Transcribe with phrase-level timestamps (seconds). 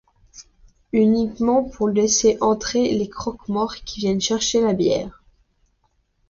[0.93, 5.23] Uniquement pour laisser entrer les croque-morts qui viennent chercher la bière.